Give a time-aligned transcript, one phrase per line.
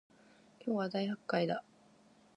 [0.65, 1.63] 今日は大発会だ